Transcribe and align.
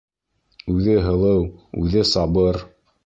Үҙе 0.75 0.95
һылыу, 1.07 1.43
үҙе 1.83 2.03
сабыр. 2.13 2.63